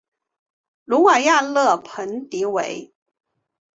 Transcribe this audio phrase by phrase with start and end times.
[0.85, 2.91] 努瓦亚勒蓬提维。